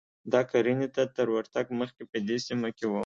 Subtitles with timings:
[0.33, 2.93] دا کرنې ته تر ورتګ مخکې په دې سیمه کې و